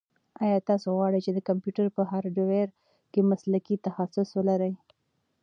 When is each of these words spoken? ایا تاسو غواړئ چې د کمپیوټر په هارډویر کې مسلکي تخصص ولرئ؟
ایا 0.43 0.57
تاسو 0.69 0.87
غواړئ 0.97 1.19
چې 1.25 1.31
د 1.33 1.39
کمپیوټر 1.47 1.85
په 1.95 2.01
هارډویر 2.09 2.67
کې 3.11 3.29
مسلکي 3.31 3.75
تخصص 3.85 4.29
ولرئ؟ 4.37 4.73